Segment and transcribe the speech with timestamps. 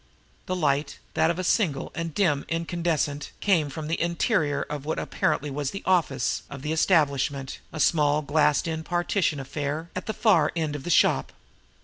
[0.47, 4.97] The light, that of a single and dim incandescent, came from the interior of what
[4.97, 10.13] was apparently the "office" of the establishment, a small, glassed in partition affair, at the
[10.15, 11.33] far end of the shop.